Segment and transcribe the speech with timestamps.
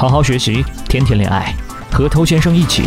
[0.00, 1.54] 好好学习，天天恋爱，
[1.92, 2.84] 和头先生一起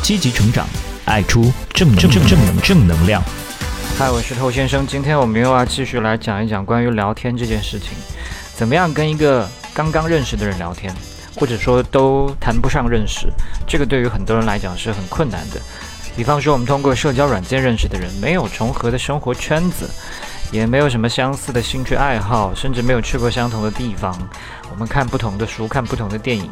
[0.00, 0.66] 积极成长，
[1.04, 3.22] 爱出正正正正能正能量。
[3.98, 7.90] 嗨，我是头先生，今天我们又要继续来讲一讲关于聊天这件事情，
[8.54, 10.90] 怎么样跟一个刚刚认识的人聊天，
[11.34, 13.30] 或者说都谈不上认识，
[13.66, 15.60] 这个对于很多人来讲是很困难的。
[16.16, 19.86] 比方说，我们通过社交软件认识的人，没有重合的生活圈子。
[20.52, 24.16] 也没有什么相似的兴趣爱好，甚至没有去过相同的地方。
[24.70, 26.48] 我们看不同的书，看不同的电影。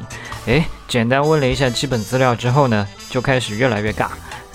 [0.46, 4.08] 诶，简单问了一下基本资料之后呢，就开始越来越尬。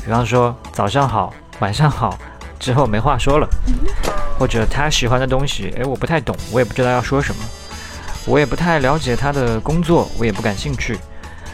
[0.03, 2.17] 比方说早上好，晚上好，
[2.59, 3.47] 之后没话说了。
[4.37, 7.43] 或者他喜欢的东西，诶，我不太懂，我也不知道要说什么。
[8.25, 10.97] 我也不太了解他的工作，我也不感兴趣。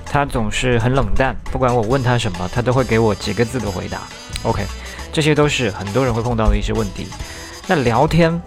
[0.06, 4.02] 他总是很冷淡，不管我问他什么，他都会给我几个字的回答。
[4.44, 4.66] OK，
[5.12, 7.08] 这些都是很多人会碰到的一些问题。
[7.68, 8.42] 那聊天，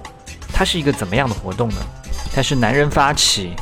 [0.53, 1.77] 它是一个怎么样的活动呢？
[2.35, 3.53] 它是男人发起，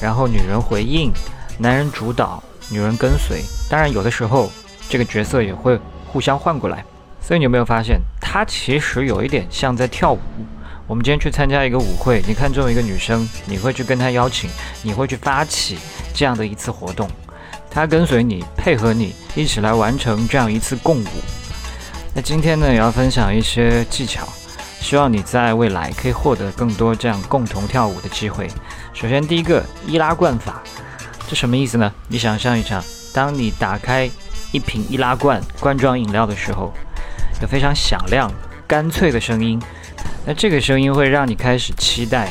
[0.00, 1.10] 然后女人回应，
[1.58, 3.42] 男人主导，女人跟随。
[3.70, 4.50] 当然，有的时候
[4.88, 6.84] 这个角色也会互相换过来。
[7.20, 10.18] 所以你有没有发现，它其实有一点像在跳舞？
[10.86, 14.48] 我们今天去参加一个舞会，你看中一个女生，你会去跟她邀请，
[14.82, 15.78] 你会去发起
[16.14, 17.08] 这样的一次活动，
[17.70, 21.08] 她跟随你，配合你，一起来完成这样一次共舞。
[22.14, 24.26] 那今天呢，也要分享一些技巧。
[24.80, 28.48] 希望你在未来可以获得更多这样共同跳舞的机会。
[28.94, 30.62] 首先，第一个易拉罐法，
[31.28, 31.92] 这什么意思呢？
[32.08, 34.10] 你想象一下，当你打开
[34.50, 36.72] 一瓶易拉罐罐装饮料的时候，
[37.42, 38.32] 有非常响亮、
[38.66, 39.60] 干脆的声音，
[40.24, 42.30] 那这个声音会让你开始期待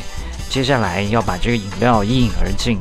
[0.49, 2.79] 接下来要把这个饮料一饮而尽。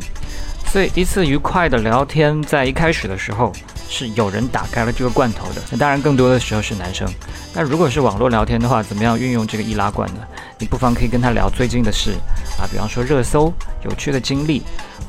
[0.72, 3.52] 所以，一次愉快的聊天，在一开始的时候。
[3.88, 7.08] 是有人打开了这个罐头的，那当然更多的时候是男生。
[7.54, 10.20] 那如果是网络聊天的话，怎么样运用这个易拉罐呢？
[10.58, 12.12] 你不妨可以跟他聊最近的事
[12.58, 13.52] 啊，比方说热搜、
[13.84, 14.62] 有趣的经历，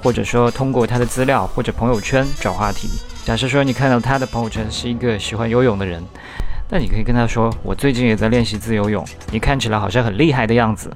[0.03, 2.89] 或者说通过他的资料或者朋友圈找话题。
[3.25, 6.03] 假设说你看到他的朋友圈是一个喜欢游泳的人，
[6.69, 10.90] 那你可以跟他说：“我最近也在练习自由泳，你看起来好像很厉害的样子。”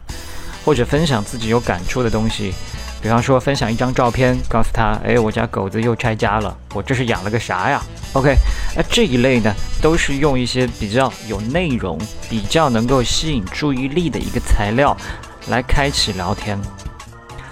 [0.64, 2.54] 或者分享自己有感触的东西。
[3.02, 7.82] 比方说，分享一张照片，告诉他：“哎，我家狗子又拆家了，我这是养了个啥呀
[8.14, 8.36] ？”OK，
[8.76, 9.52] 那这一类呢，
[9.82, 14.96] 都是用一些比较有内容、比较能够吸引注意力的一个材料
[15.48, 16.60] 来开启聊天。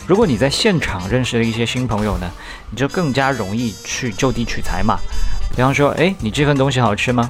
[0.06, 2.30] 如果你在现场认识了一些新朋友呢，
[2.70, 5.00] 你就更加容易去就地取材嘛。
[5.56, 7.28] 比方说：“哎，你这份东西好吃吗？”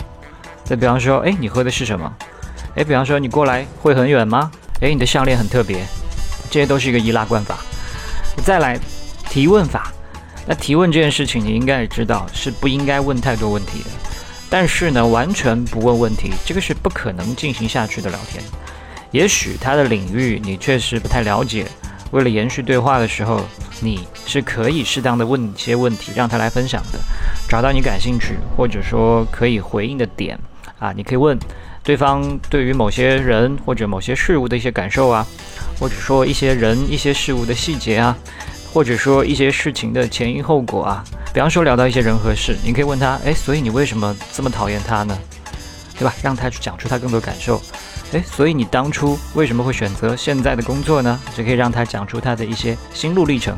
[0.65, 2.11] 再比方说：“哎，你喝的是什么？”
[2.75, 5.85] 哎，比方说：“你过来会很远吗？”哎，你的项链很特别。
[6.49, 7.58] 这些都是一个易拉罐法。
[8.39, 8.79] 再来
[9.29, 9.91] 提问法，
[10.47, 13.89] 那提问这件事情，你应该也知道是不应该问太多问题的。
[14.49, 18.43] 但是呢，完全不问问题，这个是不可能进行下去的聊天。
[19.11, 21.65] 也许他的领域你确实不太了解，
[22.11, 23.41] 为了延续对话的时候，
[23.79, 26.99] 你是可以适当的问一些问题，让他来分享的，
[27.47, 30.39] 找到你感兴趣或者说可以回应的点
[30.79, 31.37] 啊，你可以问
[31.83, 35.25] 对方对于某些人或者某些事物的一些感受啊。
[35.79, 38.13] 或者说一些人、一些事物的细节啊，
[38.73, 41.01] 或者说一些事情的前因后果啊。
[41.33, 45.17] 比方说聊到一些人和事，你可以问他：哎，所以你为什么这么讨厌他呢？
[45.97, 46.13] 对吧？
[46.21, 47.61] 让他去讲出他更多感受。
[48.11, 51.17] 哎，所以你当初为什么会选择现在的工作呢？
[51.33, 53.55] 就可以让他讲出他的一些心路历程。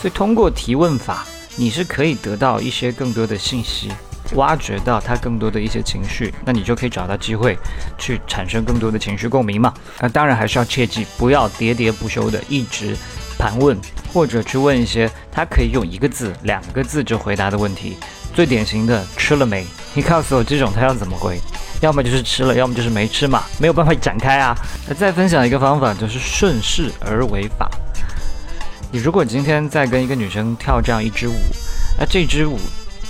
[0.00, 3.90] 所以通过提问法，你是可以得到一些更多的信息。
[4.34, 7.56] 挖掘到他更多的一些情绪，那你就可以找到机会
[7.98, 9.72] 去产生更多的情绪共鸣嘛。
[10.00, 12.96] 那当然还是要切记，不要喋喋不休的一直
[13.38, 13.78] 盘问，
[14.12, 17.96] 或者去问一些他可以用一个字、两个字就回答的问题。
[18.34, 19.64] 最典型的吃了没？
[19.94, 21.38] 你告诉我这种他要怎么回？
[21.80, 24.56] 要么就是吃了，要么就是没吃嘛，没有办法展开啊。
[24.88, 27.70] 那再分享一个方法，就是顺势而为法。
[28.90, 31.34] 你如果今天在跟一个女生跳这样一支舞，
[31.98, 32.58] 那这支舞。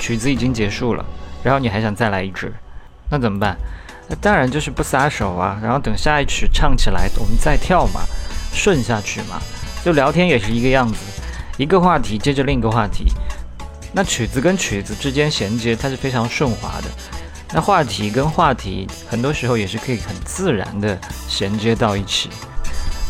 [0.04, 1.02] 曲子已经结束了，
[1.42, 2.52] 然后你还想再来一支，
[3.08, 3.56] 那怎么办？
[4.06, 8.02] 那当然就是不撒手啊，然后等下一曲唱起来，我们再跳嘛，
[8.52, 9.40] 顺下去嘛。
[9.82, 10.98] 就聊天也是一个样子，
[11.56, 13.06] 一个话题接着另一个话题，
[13.94, 16.90] 那曲子跟曲子之间衔接它是非常顺滑的，
[17.54, 22.28] 那话题跟话题很多时候也是可以很自然的衔接到一起。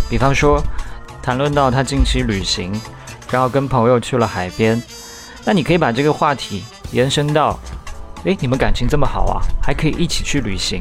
[0.08, 0.62] 比方说，
[1.20, 2.72] 谈论到他近期旅行，
[3.32, 4.80] 然后跟朋友去了海边，
[5.44, 6.62] 那你可以把这个话题。
[6.94, 7.58] 延伸到，
[8.22, 10.80] 诶，你们感情这么好啊，还可以一起去旅行，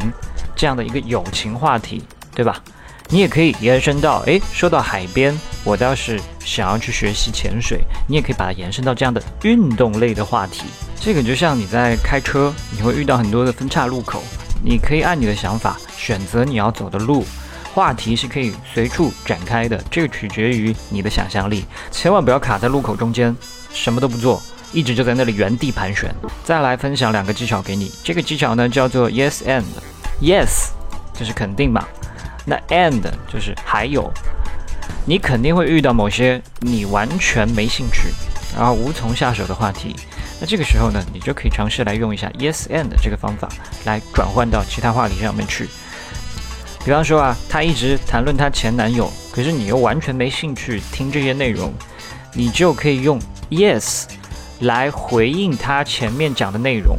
[0.56, 2.04] 这样的一个友情话题，
[2.36, 2.62] 对吧？
[3.10, 10.64] 你也可以延伸到，诶，说到海边，我倒是想要去学习潜水，你也可以把它延伸到这样的运动类的话题。
[11.00, 14.22] 这个就像你在开车，你会遇到很多的分岔路口，
[14.64, 17.26] 你可以按你的想法选择你要走的路，
[17.74, 21.66] 话题是可以随处展开的，这个取决于你的想象力。
[21.92, 23.36] 千万不要卡在路口中间，
[23.74, 24.42] 什么都不做，
[24.74, 26.14] 一直就在那里原地盘旋。
[26.44, 29.64] 再来分享两个技巧给你，这个技巧呢叫做 yes and。
[30.22, 30.70] yes
[31.14, 31.86] 就是肯定嘛，
[32.46, 34.12] 那 and 就是还有。
[35.06, 38.10] 你肯定会遇到某些你完全没兴趣，
[38.56, 39.96] 然后无从下手的话题。
[40.40, 43.48] 那这个时候呢，你就可以尝试来用一下 yes and 这个方法
[43.86, 45.68] 来转换到其他话题上面去。
[46.84, 51.74] 比方说啊，她一直谈论她前男友，可是你又完全没兴趣听这些内容，
[52.34, 54.04] 你就可以用 yes
[54.64, 56.96] 来回应她前面讲的内容，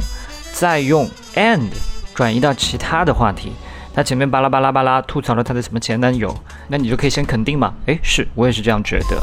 [0.53, 1.69] 再用 and
[2.13, 3.51] 转移到其他的话题。
[3.93, 6.35] 她前面巴拉巴拉巴拉吐槽了她的什么前男友，
[6.67, 9.21] 那你就可以先肯定嘛，诶，是我也是这样觉得。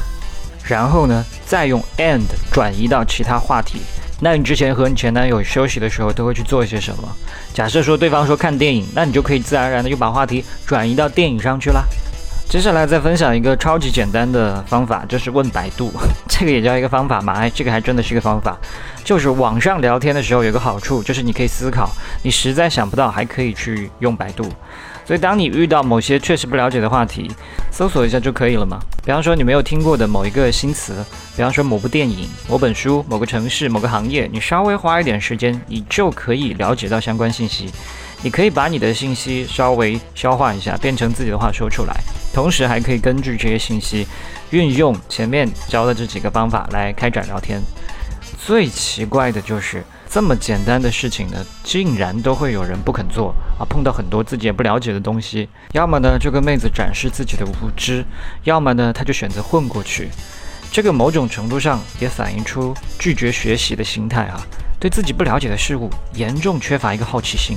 [0.65, 2.23] 然后呢，再用 and
[2.53, 3.81] 转移到其他话题。
[4.21, 7.09] 那你之前和你前男友休息的时候都会去做一些什么？
[7.53, 11.83] 假设说对方说看电影，那你就可以自然而然的又把话题转移到电影上去啦。
[12.52, 15.90] 接下来再分享一个超级简单的方法，就是问百度。
[16.28, 17.32] 这个也叫一个方法嘛？
[17.32, 18.54] 哎，这个还真的是一个方法。
[19.02, 21.90] 就是网上聊天的时候有个好处，就是你可以思考，
[22.22, 24.44] 你实在想不到还可以去用百度。
[25.06, 27.31] 所以，当你遇到某些确实不了解的话题，
[27.70, 28.78] 搜索一下就可以了嘛。
[29.02, 31.02] 比方说，你没有听过的某一个新词，
[31.34, 37.72] 比方说某部电影、某本书、某个城市、某个行业，你稍微花一点时间，你就可以了解到相关信息。
[38.20, 41.96] 你可以把你的信息稍微消化一下，变成自己的话说出来，
[42.32, 44.06] 同时还可以根据这些信息，
[44.50, 47.61] 运用前面教的这几个方法来开展聊天。
[48.38, 49.84] 最奇怪的就是。
[50.14, 53.64] 这么简单的事情呢，竟然都会有人不肯做啊！
[53.64, 58.05] 碰到很多自己也不了解的东西，要么呢就跟妹子展示自己的无知，
[58.44, 60.11] 要么呢他就选择混过去。
[60.70, 64.38] 这个某种程度上也反映出拒绝学习的心态啊，
[64.78, 67.56] 对自己不了解的事物严重缺乏一个好奇心。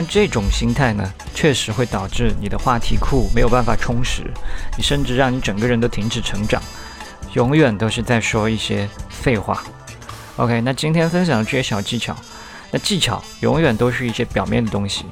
[0.00, 4.22] 但这种心态呢，确实会导致你的话题库没有办法充实，
[4.74, 6.62] 你甚至让你整个人都停止成长，
[7.34, 9.62] 永远都是在说一些废话。
[10.36, 12.16] OK，那今天分享的这些小技巧，
[12.70, 15.04] 那技巧永远都是一些表面的东西。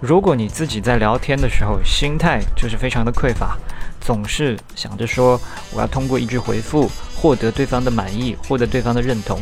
[0.00, 3.56] 如果你自己在聊天的时候心态就是非常的匮乏，
[4.00, 5.40] 总是想着说
[5.70, 9.38] 我要通过一句回复获得对方的满意，获得对方的认同，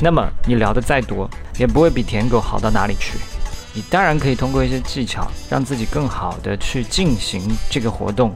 [0.00, 3.18] 那么你聊的再多也不会比舔狗好到哪里去。
[3.72, 7.40] 你当然可以通过一些技巧让自己更好的去进行
[7.70, 8.34] 这个活动，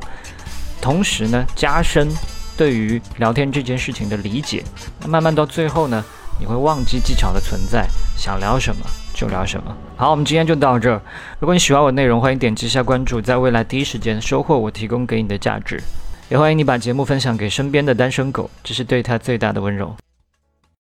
[0.81, 2.09] 同时呢加深。
[2.57, 4.63] 对于聊天这件事情的理解，
[5.01, 6.05] 那慢慢到最后呢，
[6.39, 7.85] 你会忘记技巧的存在，
[8.17, 9.77] 想聊什么就聊什么。
[9.97, 11.03] 好，我们今天就到这儿。
[11.41, 15.83] 如果你喜欢我内容，欢迎点击一下关注，在未来第一时间收获我提供给你的价值。
[16.29, 19.93] 也欢迎你把节目分享给身边的单身狗，这是对他最大的温柔。